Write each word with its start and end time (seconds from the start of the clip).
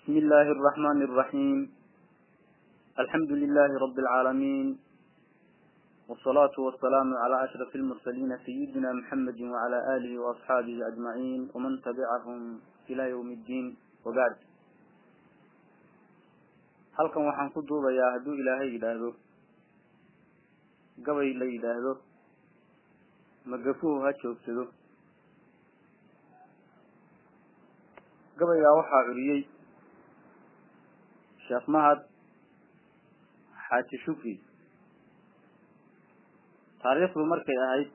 بسم 0.00 0.12
الله 0.22 0.46
الرحمن 0.56 0.98
الرحيم 1.08 1.58
الحمد 2.98 3.30
لله 3.32 3.70
رب 3.84 3.98
العالمين 3.98 4.78
والصلاة 6.08 6.56
والسلام 6.58 7.08
على 7.22 7.36
أشرف 7.44 7.76
المرسلين 7.76 8.30
سيدنا 8.46 8.92
محمد 8.92 9.40
وعلى 9.40 9.78
آله 9.96 10.12
وأصحابه 10.18 10.76
أجمعين 10.90 11.50
ومن 11.54 11.72
تبعهم 11.82 12.60
إلى 12.90 13.10
يوم 13.10 13.28
الدين 13.30 13.66
وبعد 14.06 14.36
halkan 16.96 17.28
waxaan 17.28 17.52
ku 17.52 17.60
duubayaa 17.60 18.12
hadduu 18.16 18.32
ilaahay 18.40 18.72
yidhaahdo 18.72 19.08
gabay 21.04 21.28
la 21.36 21.44
yidhaahdo 21.44 21.92
magafuhu 23.52 24.00
ha 24.00 24.12
joogsado 24.22 24.64
gabaygaa 28.40 28.72
waxaa 28.80 29.02
curiyey 29.12 29.42
sheekh 31.51 31.67
mahad 31.75 31.99
xaaji 33.67 33.97
shukri 34.05 34.33
taariikhdu 36.83 37.25
markay 37.31 37.57
ahayd 37.65 37.89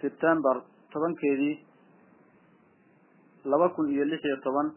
sebtembar 0.00 0.56
tobankeedii 0.92 1.54
laba 3.50 3.68
kun 3.74 3.88
iyo 3.94 4.04
lix 4.04 4.20
iyo 4.24 4.36
toban 4.44 4.68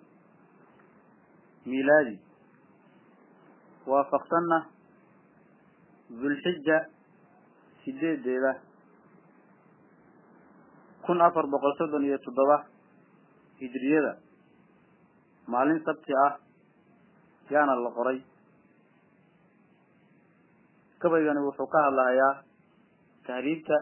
milaadi 1.66 2.16
waafaqsanna 3.92 4.58
dulxija 6.22 6.78
sideedeeda 7.84 8.52
kun 11.06 11.22
afar 11.28 11.46
boqol 11.54 11.74
soddon 11.78 12.04
iyo 12.08 12.18
toddoba 12.26 12.58
hijriyada 13.60 14.14
maalin 15.48 15.80
sabti 15.86 16.14
ah 16.26 16.34
yaana 17.50 17.76
la 17.84 17.90
qoray. 17.98 18.20
Gabaygani 21.02 21.40
wuxuu 21.46 21.68
ka 21.68 21.80
hadlahayaa 21.86 22.44
tahriibta 23.28 23.78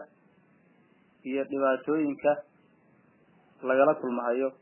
iyo 1.24 1.44
dhibaatooyinka 1.44 2.32
lagala 3.62 3.94
kulmahayo 4.00 4.52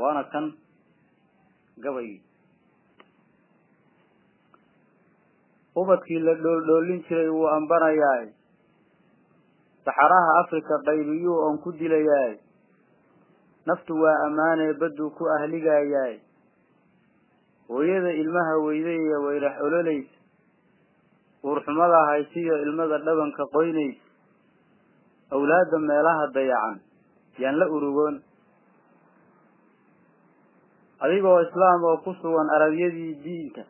waana 0.00 0.24
kan 0.32 0.52
gabaygii 1.84 2.22
ubadkii 5.76 6.18
la 6.24 6.34
dhooldhoolin 6.34 7.02
jiray 7.08 7.28
wuu 7.28 7.48
ambanayaay. 7.48 8.26
Saxaraha 9.84 10.32
africa 10.42 10.80
qaybiyuu 10.88 11.36
oon 11.46 11.58
ku 11.62 11.72
dilayaay 11.72 12.38
naftu 13.66 13.92
waa 14.02 14.16
ammaanee 14.26 14.72
badduu 14.80 15.10
ku 15.18 15.24
ahligayaay 15.36 16.16
hooyada 17.68 18.10
ilmaha 18.22 18.54
weydayya 18.66 19.16
wayrax 19.26 19.56
ololaysa 19.66 20.14
uurxumada 21.44 21.98
haysiyo 22.10 22.54
ilmada 22.62 22.98
dhabanka 23.06 23.46
qoynaysa 23.56 24.02
awlaadda 25.36 25.78
meelaha 25.88 26.26
dayacan 26.34 26.76
yaan 27.38 27.58
la 27.58 27.66
urugoon. 27.76 28.22
Adigoo 31.04 31.40
islaam 31.44 31.84
oo 31.84 31.96
ku 32.04 32.14
sugan 32.22 32.48
arabyadii 32.56 33.14
diinka. 33.24 33.62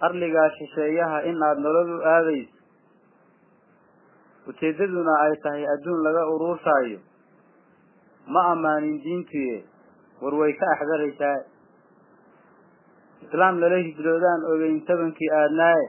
Arligaa 0.00 0.48
shisheeyaha 0.58 1.22
in 1.30 1.38
aad 1.42 1.58
nolol 1.64 1.90
u 1.96 2.00
aadayso 2.14 2.58
ujeeddaduna 4.50 5.14
ay 5.24 5.34
tahay 5.44 5.64
adduun 5.74 6.02
laga 6.04 6.22
uruursaayo 6.34 6.98
ma 8.34 8.40
ammaanin 8.52 8.98
diintuye 9.04 9.56
war 10.22 10.34
way 10.40 10.52
ka 10.60 10.66
axdaraysaa. 10.74 11.38
Islaam 13.24 13.58
lala 13.60 13.78
hijroodaan 13.86 14.44
ogeyn 14.52 14.80
tabankii 14.86 15.30
aadnaaye. 15.40 15.86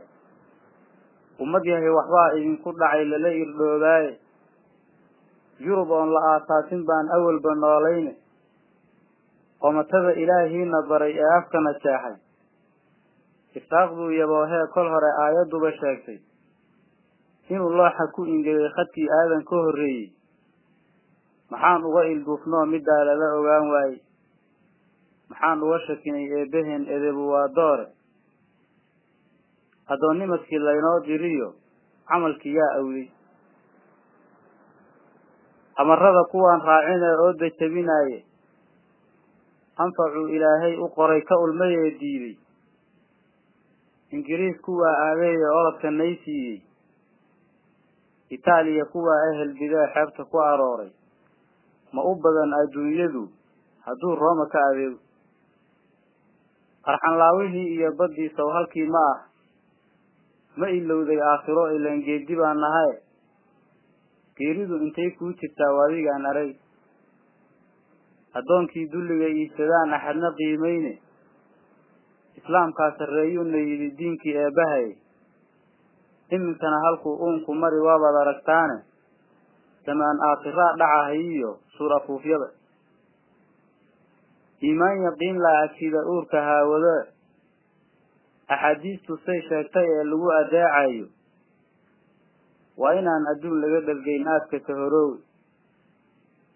Ummad 1.44 1.64
yahay 1.66 1.90
waxbaa 1.98 2.30
idinku 2.38 2.72
dhacay 2.80 3.06
lala 3.12 3.30
irdhoobaaye 3.44 4.12
yurub 5.66 5.90
oon 5.92 6.10
la 6.14 6.22
aasaasin 6.34 6.86
baan 6.86 7.08
awalba 7.18 7.56
noolayne. 7.56 8.14
Qomatada 9.62 10.12
ilaahiina 10.24 10.82
baray 10.90 11.14
ee 11.24 11.30
afkana 11.38 11.72
jeexay 11.84 12.16
iftaaqduu 13.60 14.10
yaboohee 14.20 14.66
kol 14.74 14.88
hore 14.94 15.12
aayadduba 15.24 15.72
sheegtay. 15.80 16.18
Inuu 17.50 17.70
looxa 17.78 18.06
ku 18.16 18.26
ingegay 18.26 18.70
khadkii 18.76 19.10
aadan 19.20 19.44
ka 19.50 19.56
horreeyey 19.66 20.08
maxaan 21.52 21.84
uga 21.86 22.02
ilduufnoo 22.14 22.66
middaa 22.74 23.04
lala 23.08 23.28
ogaan 23.40 23.66
waaye 23.74 23.98
maxaan 25.30 25.64
uga 25.64 25.80
shakinay 25.88 26.26
eebbaheen 26.40 26.84
edebu 26.96 27.24
waa 27.32 27.48
doore. 27.56 27.86
Addoonnimadkii 29.92 30.60
laynoo 30.60 31.00
diriyo 31.08 31.50
camalkii 32.08 32.56
yaa 32.56 32.76
awlay 32.80 33.08
amarada 35.82 36.24
kuwaan 36.32 36.62
raacinee 36.68 37.16
oo 37.24 37.34
dajabinaaye 37.40 38.20
anfacuu 39.84 40.28
ilaahay 40.36 40.76
u 40.78 40.88
qoray 40.96 41.22
ka 41.22 41.36
ulmayee 41.44 41.92
diiday 42.00 42.36
ingiriis 44.12 44.58
kuwaa 44.62 44.96
aadeeye 45.08 45.48
orodka 45.60 45.92
nay 45.92 46.16
siiyey 46.26 46.62
itaaliya 48.30 48.86
kuwaa 48.86 49.20
ehel 49.34 49.54
bidee 49.60 49.88
xeebta 49.94 50.24
ku 50.26 50.40
arooray 50.40 50.92
ma 51.94 52.02
u 52.04 52.16
badan 52.24 52.54
adduunyadu 52.62 53.24
hadduu 53.86 54.16
rooma 54.16 54.46
ka 54.54 54.60
adeego? 54.72 55.00
Qarxanlaawihii 56.86 57.68
iyo 57.76 57.92
baddii 58.00 58.30
sow 58.36 58.50
halkii 58.56 58.88
ma 58.88 59.04
ah. 59.14 59.20
Ma 60.58 60.68
ilowday 60.70 61.20
aakhiro 61.22 61.64
ilaan 61.76 62.02
geedi 62.06 62.36
baa 62.36 62.54
nahaye 62.54 62.96
geeridu 64.38 64.76
intay 64.86 65.10
kuu 65.18 65.32
jirtaa 65.40 65.72
waadigaan 65.78 66.26
arag 66.26 66.56
addoonkii 68.40 68.88
dulliga 68.92 69.28
iibsadaan 69.28 69.94
axadna 69.94 70.32
qiimayne. 70.38 70.94
Islaamkaa 72.40 72.92
sarreeyuuna 72.98 73.58
yidhi 73.58 73.90
diinkii 73.98 74.36
eebbahay. 74.44 74.88
Iminkana 76.32 76.78
halkuu 76.86 77.16
uunku 77.26 77.54
mari 77.54 77.80
waabaad 77.88 78.16
aragtaane 78.22 78.78
samaan 79.86 80.18
aakhiraa 80.30 80.72
dhacahayiyo 80.82 81.52
suur 81.78 81.92
afuufyada 82.00 82.48
iimaan 84.64 85.02
yaqiin 85.08 85.38
la 85.46 85.52
agshida 85.66 86.00
uurka 86.14 86.38
haawado 86.48 86.94
axaadiistu 88.56 89.18
say 89.26 89.40
sheegtay 89.50 89.88
ee 89.98 90.04
lagu 90.12 90.28
adeecayo 90.40 91.06
waa 92.82 92.94
inaan 93.00 93.26
adduun 93.34 93.58
laga 93.64 93.80
dhargeyn 93.90 94.28
aadka 94.36 94.60
ka 94.68 94.74
horoowe 94.82 95.18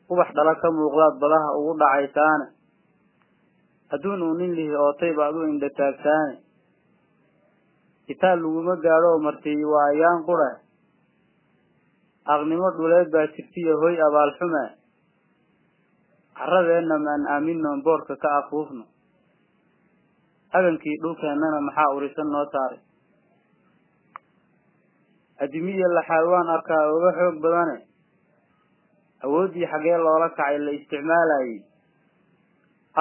ubax 0.10 0.30
dhala 0.38 0.54
ka 0.62 0.70
muuqdaad 0.78 1.16
badaha 1.24 1.50
ugu 1.60 1.74
dhacaysaane 1.82 2.46
adduun 3.96 4.22
uu 4.28 4.34
nin 4.42 4.52
lihi 4.60 4.76
ootay 4.86 5.12
baad 5.20 5.36
u 5.36 5.48
indha 5.54 5.70
taagtaane 5.80 6.36
kitaab 8.08 8.38
laguma 8.44 8.76
gaadho 8.86 9.12
martiyi 9.28 9.66
waa 9.74 9.88
ayaan 9.94 10.22
qura 10.30 10.50
aqnimo 12.34 12.70
dhuleed 12.78 13.08
baa 13.14 13.28
jirtiyo 13.36 13.74
hoy 13.82 13.96
abaalxuma 14.08 14.64
carradeenna 16.38 16.96
maan 17.06 17.24
aaminoon 17.36 17.84
boorka 17.86 18.16
ka 18.24 18.30
afuufno 18.40 18.84
agankii 20.58 20.98
dhulkeennana 21.04 21.60
maxaa 21.68 21.94
urisan 21.98 22.30
noo 22.34 22.46
saaray 22.54 22.80
adimiya 25.44 25.88
laxaad 25.98 26.26
waan 26.34 26.50
arkaa 26.56 26.84
oga 26.96 27.12
xoog 27.20 27.38
badane 27.44 27.78
awooddii 29.26 29.68
xaggee 29.72 29.98
loola 30.06 30.30
kacay 30.30 30.58
la 30.66 30.72
isticmaalayay 30.78 31.52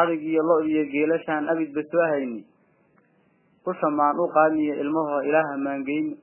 adig 0.00 0.22
iyo 0.30 0.42
lo 0.48 0.56
iyo 0.70 0.82
geelashaan 0.92 1.48
abidba 1.52 1.82
soo 1.92 2.04
hayni 2.12 2.40
usha 3.70 3.88
maan 3.98 4.16
u 4.22 4.26
qaadniyo 4.36 4.74
ilmahoo 4.82 5.20
ilaaha 5.28 5.54
maangeyno 5.66 6.16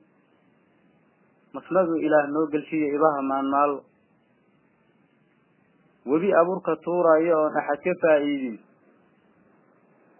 masnadu 1.54 1.94
ilaah 2.06 2.26
noo 2.32 2.46
gelshiyo 2.52 2.88
ibaha 2.96 3.20
maan 3.30 3.46
maallo 3.54 3.80
webi 6.06 6.30
abuurka 6.40 6.76
tuurayo 6.84 7.34
oon 7.42 7.54
axad 7.60 7.80
ka 7.84 7.92
faa'iidin. 8.02 8.56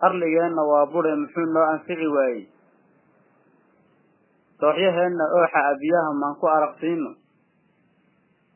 Arligeenna 0.06 0.62
waa 0.70 0.86
bure 0.92 1.14
muxuu 1.16 1.46
noo 1.54 1.66
anfici 1.74 2.06
waayey? 2.16 2.44
Dooxyaheenna 4.60 5.24
ooxa 5.38 5.60
abiyaha 5.72 6.10
maan 6.20 6.34
ku 6.40 6.46
araqsiino 6.46 7.10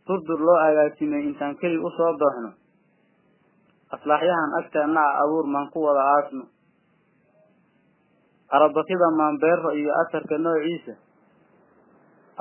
durdur 0.06 0.40
loo 0.46 0.58
agaasimay 0.67 1.23
intaan 1.26 1.56
keli 1.61 1.78
u 1.78 1.90
soo 1.96 2.12
dooxno? 2.20 2.50
Aslaaxyahan 3.94 4.52
agteenna 4.61 5.00
a 5.02 5.12
abuur 5.26 5.46
maan 5.50 5.67
ku 5.73 5.82
wada 5.87 6.02
aasno? 6.14 6.44
Arabakida 8.55 9.08
maanbeero 9.19 9.70
iyo 9.75 9.90
asarka 10.02 10.38
noociisa 10.38 10.94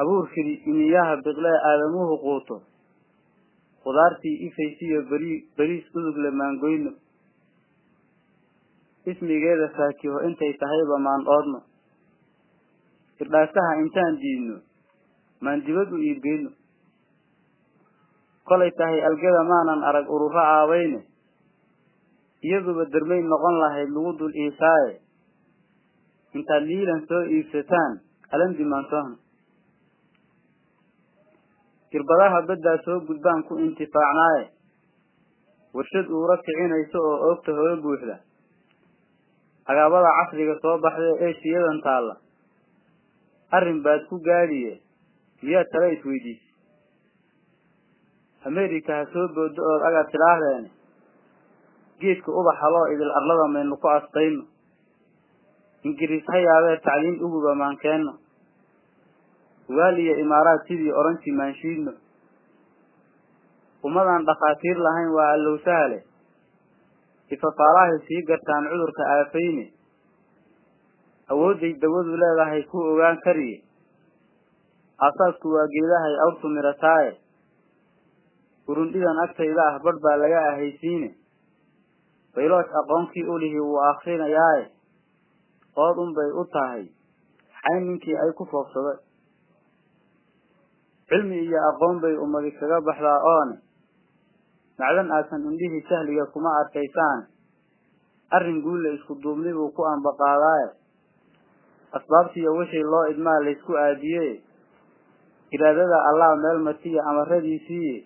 abuurkii 0.02 0.54
iniyaha 0.72 1.16
biqlee 1.26 1.58
aadamuhu 1.70 2.18
quuto. 2.24 2.56
Qudaartii 3.84 4.38
ifaysiyo 4.48 5.02
beri 5.10 5.34
beriis 5.58 5.86
udugle 5.96 6.30
maangoyno 6.32 6.92
ismigeeda 9.06 9.68
faakiho 9.78 10.20
intay 10.28 10.54
tahayba 10.62 10.98
maan 11.08 11.24
oodno 11.36 11.60
irdhaasaha 13.22 13.74
intaan 13.84 14.16
diidno 14.22 14.56
maan 15.46 15.62
dibad 15.66 15.90
u 15.94 15.98
iibgeyno 16.08 16.50
kolay 18.50 18.72
tahay 18.80 19.00
algada 19.10 19.44
maanan 19.52 19.84
arag 19.90 20.10
ururo 20.16 20.42
aabayne 20.42 21.02
iyaduba 22.46 22.86
dermay 22.94 23.22
noqon 23.22 23.56
lahayd 23.62 23.90
lagu 23.96 24.12
dul 24.20 24.34
iisaaye. 24.36 24.94
Intaad 26.38 26.64
liilan 26.70 27.02
soo 27.10 27.24
iibsataan 27.36 27.94
alandi 28.34 28.64
maansohno 28.66 29.16
irbadaha 31.96 32.40
baddaa 32.50 32.78
soo 32.86 33.00
gudbaan 33.08 33.44
ku 33.48 33.58
intifaacnaaye. 33.66 34.46
Warshad 35.76 36.08
uura 36.10 36.38
kicinayso 36.46 37.00
oo 37.10 37.18
oogta 37.30 37.52
hore 37.58 37.76
buuxda. 37.84 38.16
Agaabada 39.70 40.10
casriga 40.20 40.56
soo 40.62 40.78
baxda 40.84 41.12
ee 41.26 41.34
shiyadan 41.42 41.80
taalla. 41.86 42.16
Arrin 43.52 43.80
baad 43.86 44.02
ku 44.10 44.16
gaadhiye. 44.28 44.74
Miyaad 45.44 45.68
tala 45.72 45.88
isweydiisay? 45.96 46.44
America 48.46 48.92
ha 49.00 49.06
soo 49.14 49.28
boodo 49.36 49.62
ood 49.74 49.82
agaad 49.90 50.08
tidhaahdeene 50.14 50.70
geedka 52.02 52.30
ubaxa 52.40 52.68
loo 52.74 52.86
idil 52.94 53.12
arlada 53.20 53.46
maynu 53.54 53.76
ku 53.82 53.88
astayno 53.98 54.44
ingiriis 55.88 56.26
ha 56.32 56.38
yaabee 56.48 56.78
tacliin 56.86 57.18
uguba 57.26 57.56
maan 57.62 57.76
keenno 59.68 59.74
ugaal 59.74 59.98
iyo 60.00 60.16
imaaraad 60.20 60.62
sidii 60.68 60.92
oranji 60.92 61.32
maanshiidno 61.32 61.94
ummadaan 63.84 64.26
dhakhaatiir 64.26 64.78
lahayn 64.78 65.10
waa 65.18 65.32
allow 65.34 65.58
sahale 65.66 66.04
ifafaalahay 67.30 68.00
sii 68.08 68.22
gartaan 68.28 68.68
cudurka 68.70 69.04
aafayne 69.16 69.66
awoodday 71.30 71.74
dawadu 71.82 72.18
leedahay 72.18 72.64
ku 72.64 72.78
ogaan 72.78 73.18
kariye 73.26 73.64
aasaasku 75.00 75.48
waa 75.54 75.68
geedahay 75.68 76.16
awrtu 76.26 76.48
mirataaye. 76.50 77.18
Urundhidan 78.68 79.18
agtayda 79.24 79.62
ah 79.70 79.80
badh 79.84 80.00
baa 80.02 80.16
laga 80.18 80.40
ahaysiine. 80.50 81.10
Baylooj 82.36 82.66
aqoonkii 82.80 83.24
ulihi 83.34 83.60
wuu 83.60 83.78
akrinayaaye 83.90 84.66
ood 85.76 85.98
unbay 85.98 86.30
u 86.42 86.46
tahay. 86.54 86.86
Xayn 87.62 87.84
ninkii 87.88 88.16
ay 88.18 88.32
ku 88.38 88.46
foofsaday 88.46 88.98
cilmi 91.10 91.38
iyo 91.46 91.60
aqoon 91.70 92.02
bay 92.02 92.16
ummadi 92.18 92.52
kaga 92.60 92.82
baxdaa 92.82 93.20
oone 93.34 93.56
macdan 94.80 95.12
aasan 95.12 95.42
indhihii 95.50 95.86
sahliga 95.90 96.26
kuma 96.34 96.50
arkaysaan. 96.62 97.28
Arrin 98.32 98.62
guulla 98.62 98.90
isku 98.98 99.16
duubni 99.24 99.54
buu 99.54 99.72
ku 99.72 99.82
ambaqaadaaye. 99.86 100.68
Asbaabtiiyo 101.96 102.52
wixii 102.58 102.84
loo 102.84 103.06
idmaa 103.14 103.40
laysku 103.46 103.72
aadiye 103.78 104.42
iraadada 105.56 105.98
allah 106.10 106.32
meel 106.44 106.60
matiya 106.68 107.04
amaradiisiiye 107.10 108.04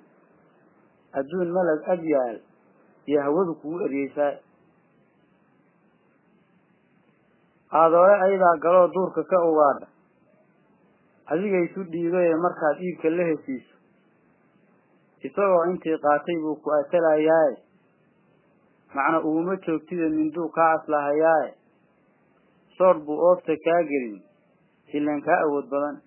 adduun 1.19 1.50
malag 1.56 1.81
ag 1.94 2.02
yaal 2.04 2.38
iyo 3.10 3.19
hawadu 3.25 3.56
kugu 3.62 3.80
eryeysaa 3.88 4.34
aadoole 7.74 8.16
ayadaa 8.25 8.57
galoo 8.63 8.88
duurka 8.94 9.24
ka 9.24 9.38
ugaadha 9.50 9.88
adigaysu 11.34 11.84
dhiibaye 11.92 12.36
markaad 12.46 12.78
iibka 12.81 13.10
la 13.10 13.24
hesiiso. 13.30 13.76
Isagoo 15.28 15.64
intii 15.72 15.98
qaatay 16.06 16.38
buu 16.44 16.56
ku 16.64 16.70
atalayaaye 16.80 17.58
macna 18.96 19.18
uguma 19.22 19.56
joogtida 19.66 20.10
minduu 20.10 20.50
kaa 20.56 20.72
aslahayaaye 20.78 21.52
soodh 22.78 23.04
buu 23.06 23.20
oobta 23.30 23.54
kaa 23.66 23.81
gelin. 23.90 24.22
Ilan 24.94 25.22
kaa 25.22 25.40
awood 25.46 25.68
badan. 25.70 25.98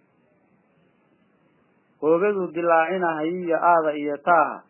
Oogaduu 2.02 2.48
dilaacinahayiyo 2.54 3.56
aada 3.62 3.92
iyo 3.94 4.16
taaha. 4.26 4.62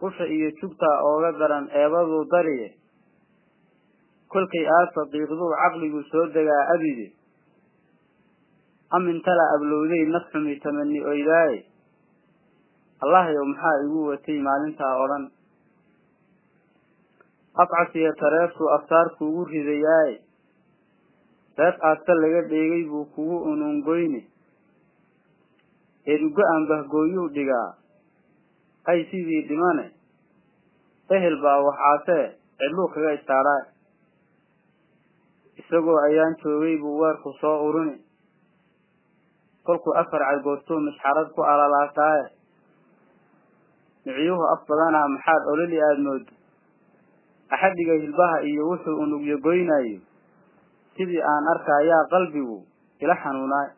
Usha 0.00 0.24
iyo 0.26 0.50
jugtaa 0.60 0.96
ooga 1.04 1.32
daran 1.38 1.68
eebaduu 1.80 2.24
dariye. 2.32 2.68
Kolkay 4.28 4.64
aadfa 4.76 5.04
diiqduu 5.12 5.50
caqligu 5.60 6.00
soo 6.10 6.26
degaa 6.34 6.62
abide 6.74 7.12
amintala 8.90 9.44
ablowday 9.56 10.04
naf 10.12 10.24
xumi 10.32 10.60
tamani 10.60 11.00
oydaaye? 11.04 11.64
Allahyow 13.02 13.44
maxaa 13.44 13.80
igu 13.84 14.00
watay 14.10 14.38
maalintaa 14.38 14.92
oo 15.00 15.08
dhan 15.08 15.24
afcasiyo 17.62 18.12
tareeftuu 18.20 18.68
aftaar 18.76 19.08
kuugu 19.18 19.44
ridayaaye? 19.44 20.20
Reef 21.58 21.76
aadka 21.84 22.14
laga 22.14 22.42
dheegay 22.50 22.84
buu 22.90 23.04
kugu 23.14 23.36
unungoyne 23.52 24.20
eedugo-an 26.06 26.66
bahgooyuu 26.68 27.28
dhigaa? 27.34 27.74
Ay 28.86 29.04
sidii 29.10 29.42
dhimane? 29.48 29.90
Ehel 31.10 31.36
baa 31.42 31.60
waxaasee 31.66 32.24
cidluu 32.58 32.88
kaga 32.88 33.12
istaadhaa 33.18 33.62
isagoo 35.60 35.98
ayaan 36.08 36.34
joogay 36.42 36.76
buu 36.82 36.98
weerku 37.00 37.32
soo 37.40 37.56
uruni 37.68 37.96
kolkuu 39.66 39.94
afar 39.96 40.20
cadgoostuu 40.30 40.80
mishxarad 40.86 41.28
ku 41.34 41.40
alalaasaaye 41.42 42.24
miciyuhu 44.06 44.44
af 44.54 44.60
badanaa 44.68 45.08
maxaad 45.14 45.42
ololi 45.52 45.78
aada 45.82 46.02
moodo 46.06 46.32
axadhiga 47.54 47.94
hilbaha 48.02 48.38
iyo 48.42 48.62
wuxuu 48.70 48.96
unugyo 49.04 49.38
goynayo. 49.38 50.00
Sidii 50.96 51.22
aan 51.22 51.44
arkaayaa 51.54 52.04
qalbigu 52.10 52.58
ila 53.00 53.14
xanuunaay 53.22 53.70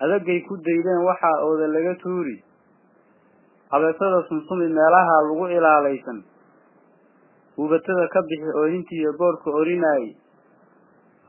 adagay 0.00 0.40
ku 0.48 0.56
daydeen 0.56 1.02
waxaa 1.08 1.42
ooda 1.44 1.66
laga 1.66 1.94
tuuri. 2.02 2.36
Habeesada 3.70 4.22
sunsumi 4.28 4.68
meelaha 4.68 5.14
lagu 5.28 5.46
ilaalaysan. 5.48 6.18
Huubatada 7.56 8.08
ka 8.08 8.22
bixi 8.22 8.50
oohintiiyo 8.60 9.12
boorka 9.18 9.50
orinaayey 9.50 10.16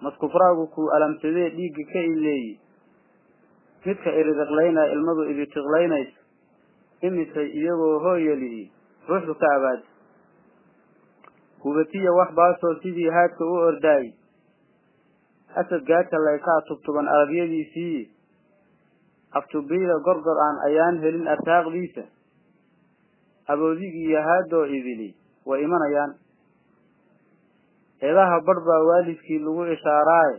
maskufraagu 0.01 0.67
kuu 0.71 0.87
alamsadee 0.95 1.49
dhiigga 1.57 1.83
ka 1.93 1.99
ileeyey 1.99 2.59
midka 3.85 4.09
iridiqlaynaya 4.21 4.91
ilmadu 4.95 5.23
iditiqlaynayso 5.31 6.17
imisay 7.07 7.47
iyagoo 7.59 7.95
hooyalihi 8.05 8.63
ruuxdu 9.09 9.33
ka 9.41 9.47
abaadi 9.55 9.85
hubatiya 11.63 12.11
wax 12.19 12.29
baasoo 12.39 12.73
sidii 12.83 13.09
haadka 13.17 13.43
u 13.45 13.55
ordaayey 13.69 14.13
asad 15.61 15.81
gaadhka 15.89 16.17
laysaa 16.25 16.61
tubtuban 16.67 17.07
arabyadiisii 17.07 18.09
aftubiida 19.39 19.95
gorgor 20.07 20.37
aan 20.47 20.57
ayaan 20.67 20.99
helin 21.03 21.27
arsaaqdiisa 21.35 22.03
aboodigii 23.53 24.13
haadoo 24.27 24.65
idili 24.65 25.15
way 25.45 25.63
imanayaan. 25.63 26.11
Eedaha 28.01 28.35
badh 28.47 28.61
baa 28.67 28.81
waalidkii 28.89 29.39
lagu 29.45 29.65
ishaaraaye 29.75 30.37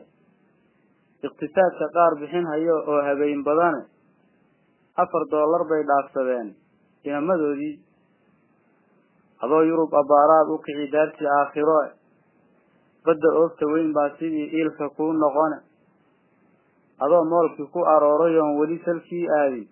iqtisaadka 1.27 1.87
qaar 1.97 2.13
bixin 2.21 2.47
hayo 2.53 2.77
oo 2.91 3.01
habeen 3.09 3.43
badane 3.45 3.83
afar 4.97 5.23
doolar 5.31 5.63
bay 5.71 5.83
dhaafsadeen. 5.91 6.49
Inamadoodii 7.05 7.75
adoo 9.43 9.63
yurub 9.71 9.93
abbaaraad 10.01 10.49
u 10.55 10.59
kici 10.65 10.87
daartii 10.93 11.27
aakhiro 11.39 11.79
badda 13.05 13.29
oogta 13.41 13.65
weyn 13.73 13.93
baa 13.97 14.11
sidii 14.19 14.49
iilka 14.59 14.89
kuu 14.97 15.13
noqone 15.13 15.59
adoo 17.05 17.25
moolkii 17.25 17.69
ku 17.73 17.81
arooray 17.95 18.37
oon 18.39 18.59
weli 18.61 18.79
salkii 18.85 19.27
aadin. 19.39 19.69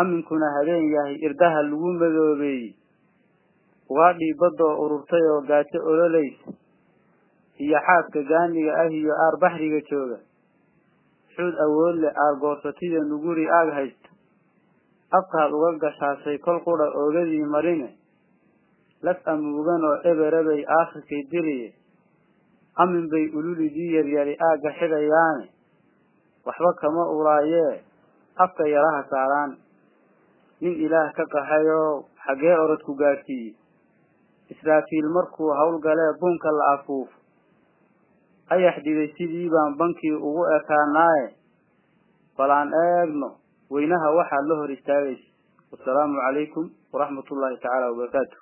Aminkuna 0.00 0.46
habeen 0.56 0.84
yahay 0.94 1.16
irdaha 1.26 1.62
lagu 1.62 1.92
madoobeeyey. 2.00 2.74
Ugaadhii 3.90 4.34
baddoo 4.40 4.74
ururtay 4.84 5.24
oo 5.34 5.40
gaajo 5.48 5.78
ololaysa 5.90 6.52
iyo 7.64 7.78
xaaska 7.86 8.20
gaaniga 8.30 8.72
ah 8.82 8.88
iyo 8.90 9.12
aar 9.24 9.34
baxriga 9.42 9.80
jooga. 9.90 10.18
Xuud 11.34 11.54
awood 11.64 11.96
leh 12.02 12.12
aar 12.24 12.34
goorsatiyo 12.42 13.00
nuguri 13.10 13.44
aag 13.58 13.68
haysta 13.78 14.08
afkaad 15.18 15.50
uga 15.52 15.70
gashaashay 15.82 16.38
kol 16.38 16.58
qudha 16.66 16.86
oogadii 17.00 17.44
marine. 17.54 17.90
Las 19.02 19.18
amuugan 19.26 19.84
oo 19.84 19.96
eberebay 20.10 20.62
aakhirkay 20.78 21.22
diriye. 21.30 21.72
Amin 22.76 23.08
bay 23.10 23.26
ululidii 23.34 23.94
yaryari 23.96 24.34
aagga 24.48 24.70
xidhayaane 24.78 25.46
waxba 26.46 26.70
kama 26.80 27.04
ulaayee 27.16 27.80
afka 28.36 28.64
yaraha 28.68 29.02
saaraan. 29.10 29.52
Nin 30.60 30.74
ilaah 30.84 31.08
ka 31.16 31.24
qaxayoo 31.32 32.04
xaggee 32.26 32.56
orodku 32.64 32.94
gaadhsiiye 33.00 33.54
israafiil 34.52 35.08
markuu 35.16 35.50
howlgalee 35.60 36.12
bunka 36.20 36.50
la 36.52 36.64
afuufo 36.74 37.14
ayax 38.54 38.76
dhibay 38.84 39.08
sidii 39.18 39.48
baan 39.54 39.76
bankii 39.78 40.12
ugu 40.28 40.42
ekaanaaye 40.58 41.26
bal 42.38 42.50
aan 42.50 42.70
eegno 42.84 43.28
weynaha 43.70 44.08
waxaad 44.18 44.44
la 44.50 44.54
hor 44.60 44.70
istaagaysa. 44.70 45.26
Wasalaamu 45.72 46.18
calaykum 46.24 46.64
waraxmat 46.92 47.26
ullahi 47.30 47.56
tacaala 47.62 47.90
wabarakaatu 47.94 48.36